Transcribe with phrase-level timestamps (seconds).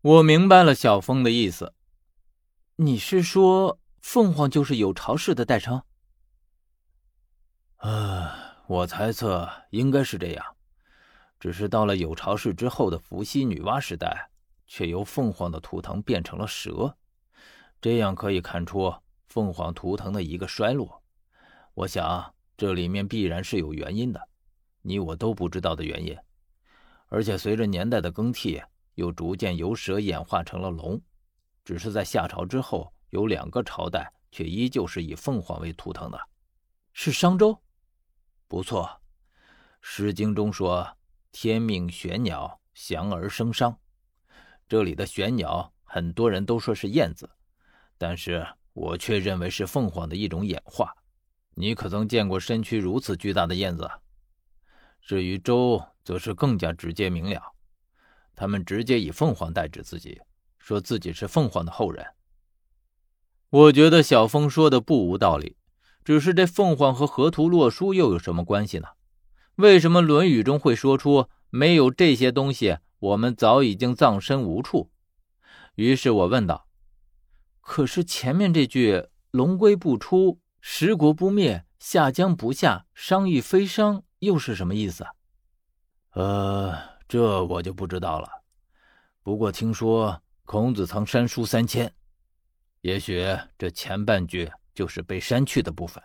[0.00, 1.74] 我明白了小峰的意思，
[2.76, 5.82] 你是说凤凰就是有巢氏的代称？
[7.78, 10.56] 啊，我猜测应该是这样，
[11.40, 14.30] 只是到了有巢氏之后的伏羲女娲时代，
[14.68, 16.96] 却由凤凰的图腾变成了蛇，
[17.80, 18.94] 这样可以看出
[19.26, 21.02] 凤凰图腾的一个衰落。
[21.74, 24.28] 我想这里面必然是有原因的，
[24.82, 26.16] 你我都不知道的原因，
[27.08, 28.62] 而且随着年代的更替。
[28.98, 31.00] 又逐渐由蛇演化成了龙，
[31.64, 36.20] 只是在夏朝之后，有两个朝代却依旧是以凤凰为图腾的，
[36.92, 37.56] 是商周。
[38.48, 38.86] 不错，
[39.80, 40.96] 《诗经》中说
[41.30, 43.78] ：“天命玄鸟，翔而生商。”
[44.68, 47.30] 这里的玄鸟，很多人都说是燕子，
[47.98, 50.92] 但是我却认为是凤凰的一种演化。
[51.54, 53.88] 你可曾见过身躯如此巨大的燕子？
[55.00, 57.40] 至于周，则是更加直接明了。
[58.38, 60.20] 他们直接以凤凰代指自己，
[60.60, 62.06] 说自己是凤凰的后人。
[63.50, 65.56] 我觉得小峰说的不无道理，
[66.04, 68.86] 只是这凤凰和河图洛书又有什么关系呢？
[69.56, 74.92] 为什么《论语》中会说出没有这些东西，我们早已经葬身无处？
[75.74, 76.68] 于是我问道
[77.60, 85.04] ：“可是前面这句‘龙归不出，十国不灭，夏江不下，商亦非商’又是什么意思？”
[86.14, 86.97] 呃。
[87.08, 88.28] 这我就不知道了，
[89.22, 91.90] 不过听说孔子曾删书三千，
[92.82, 96.02] 也许这前半句就是被删去的部分。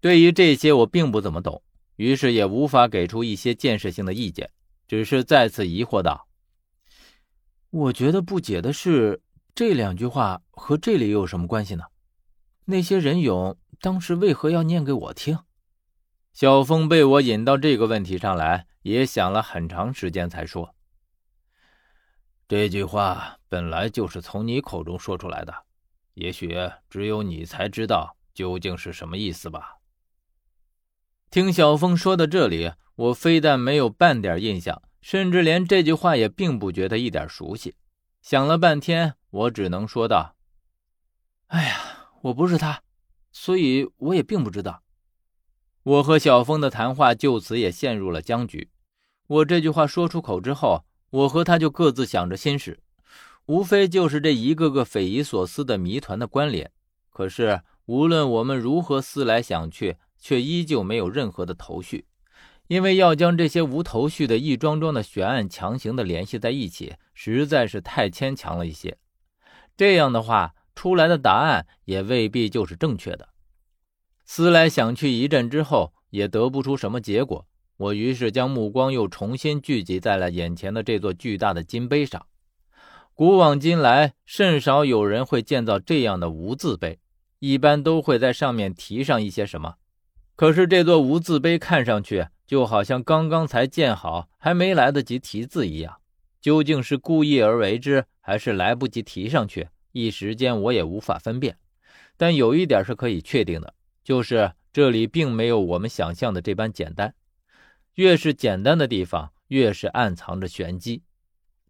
[0.00, 1.62] 对于这些我并不怎么懂，
[1.96, 4.50] 于是也无法给出一些建设性的意见，
[4.88, 6.26] 只是再次疑惑道
[7.68, 9.20] ：“我觉得不解的是，
[9.54, 11.84] 这两句话和这里又有什么关系呢？
[12.64, 15.38] 那些人俑当时为何要念给我听？”
[16.32, 20.74] 小峰被我引到这个问题上来，也想了很长时间，才说
[22.48, 25.54] ：“这句话本来就是从你口中说出来的，
[26.14, 26.56] 也许
[26.88, 29.76] 只有你才知道究竟是什么意思吧。”
[31.30, 37.76] 听小峰说到这里，我非但没有半点印象，甚至连这句话也并不觉得一点熟悉。
[38.22, 40.34] 想了半天，我只能说道
[41.48, 42.82] ：“哎呀，我不是他，
[43.32, 44.81] 所以我也并不知道。”
[45.84, 48.70] 我和小峰的谈话就此也陷入了僵局。
[49.26, 52.80] 我这句话说出口之后，我和他就各自想着心事，
[53.46, 56.70] 无非就是这一个个匪夷所思的谜团的关联。
[57.10, 62.06] 可是无论我们如何思来想去，却依旧没有任何的头绪。
[62.68, 68.96] 因为要将这些无头绪的一桩桩的悬案强行的联系在一起，实在是太牵强了一些。
[69.76, 73.28] 这样的话，出来的答案也未必就是正确的。
[74.34, 77.46] 思来想去一阵之后，也得不出什么结果。
[77.76, 82.24] 我于是将目光又重新聚集在了眼前的这座巨大的金碑上。
[83.12, 86.98] 古往今来，甚少有人会建造这样的无字碑，
[87.40, 89.74] 一般都会在上面题上一些什么。
[90.34, 95.98] 可是这座无字碑看上去就好像刚刚才建好，还没来得及题字一样。
[96.40, 99.68] 究竟是故意而为之，还是来不及提上去？
[99.92, 101.58] 一时间我也无法分辨。
[102.16, 103.74] 但有一点是可以确定的。
[104.04, 107.14] 就是这里并没有我们想象的这般简单，
[107.94, 111.02] 越是简单的地方，越是暗藏着玄机。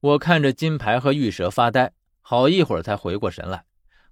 [0.00, 3.64] 我看着金牌和玉蛇发呆，好一会儿才回过神来。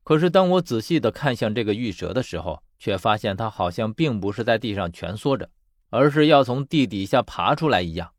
[0.02, 5.48] 可是当我仔细地看向这个玉蛇的时候，却发现它好像并不是在地上蜷缩着，
[5.88, 8.12] 而是要从地底下爬出来一样。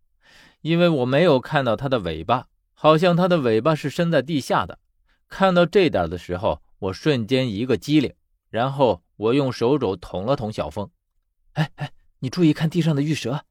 [0.62, 4.80] 因为我没有看到它的尾巴，好像它的尾巴是伸在地下的。
[5.28, 8.14] 看到这点的时候，我瞬间一个机灵，
[8.50, 9.04] 然后。
[9.22, 10.90] 我用手肘捅了捅小峰，
[11.54, 13.46] 哎哎，你注意看地上的玉蛇。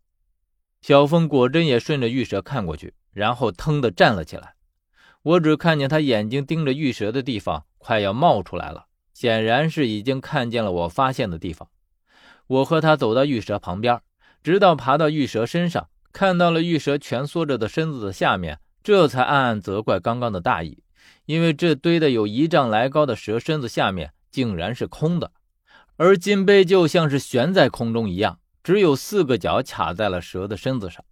[0.82, 4.56] 小峰果真也顺着玉蛇看过去，然后腾地站了起来。
[5.22, 11.68] 我只看见他眼睛盯着玉蛇的地方快要冒出来了，显然是已经看见了我发现的地方。
[12.48, 14.00] 我和他走到玉蛇旁边，
[14.42, 20.82] 直到爬到玉蛇身上，看到了玉蛇蜷缩着的身子的下面，这才暗暗责怪刚刚的大意，
[21.26, 25.30] 因为这堆的有一丈来高的蛇身子下面竟然是空的。
[26.02, 31.04] 而金杯就像是悬在空中一样，只有四个角卡在了蛇的身子上。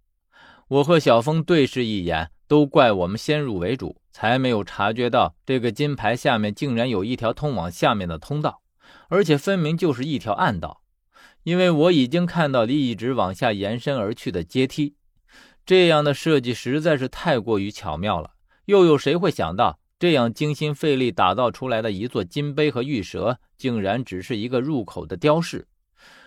[0.67, 8.63] 我和小峰对视一眼，都怪我们先入为主，才没有察觉到这个金牌下面竟然有一条通往下面的通道，
[9.09, 10.81] 而且分明就是一条暗道。
[11.43, 14.95] 因为我已经看到一直往下延伸而去的阶梯，
[15.67, 18.31] 这样的设计实在是太过于巧妙了。
[18.65, 19.79] 又有谁会想到？
[19.99, 25.67] 这样精心费力打造出来的一座金杯和玉蛇，竟然只是一个入口的雕饰。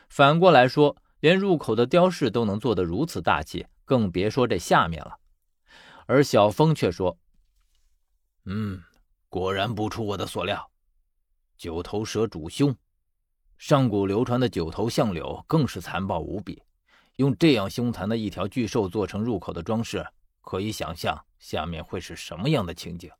[0.08, 5.19] 反过来说，连入口的雕饰都能做得如此大气，更别说这下面了。
[6.06, 7.19] 而小峰却说
[8.44, 8.82] ：“嗯，
[9.29, 10.70] 果然不出我的所料，
[11.56, 12.76] 九头蛇主凶。
[13.56, 16.62] 上古流传的九头相柳更是残暴无比。
[17.17, 20.05] 用这样凶残的一条巨兽做成入口的装饰，
[20.40, 23.11] 可以想象下面会是什么样的情景。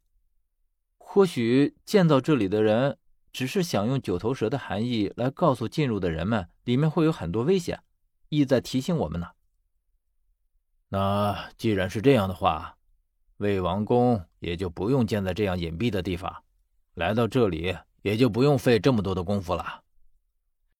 [0.99, 2.99] 或许建造这里的人
[3.33, 7.83] 只是想用九头蛇的含义来告诉进入的人们，里面会有很多危险，
[8.29, 9.29] 意在提醒我们呢。
[10.89, 12.77] 那既然是这样的话，
[13.39, 16.45] 魏王宫也就不用建在这样隐蔽的地方，
[16.95, 19.83] 来到这里也就不用费这么多的功夫了。